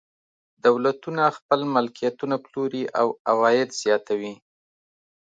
[0.65, 4.33] دولتونه خپل ملکیتونه پلوري او عواید زیاتوي.